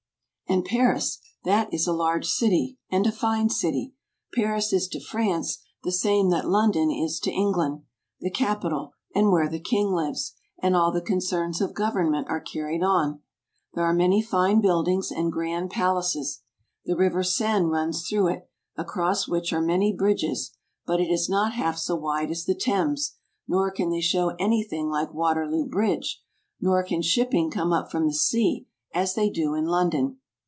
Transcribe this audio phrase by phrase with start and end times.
[0.51, 3.93] And Paris, that is a large city, and a fine city.
[4.35, 7.83] Paris is to France, the same that London is to England;
[8.19, 12.83] the capital, and where the King lives, and all the concerns of government are carried
[12.83, 13.21] on.
[13.73, 16.41] There are many fine buildings, and grand palaces.
[16.83, 20.51] The river Seine runs through it, across which are many bridges;
[20.85, 23.15] but it is not half so wide as the Thames,
[23.47, 26.21] nor can they show any thing like Waterloo bridge,
[26.59, 30.17] nor can shipping come up from the sea, as they do in London.